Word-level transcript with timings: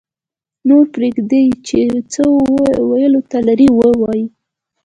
-نور 0.63 0.85
پرېږدئ 0.93 1.45
چې 1.67 1.79
څه 2.11 2.23
ویلو 2.89 3.21
ته 3.29 3.37
لري 3.47 3.67
ویې 3.77 3.91
وایي 4.01 4.25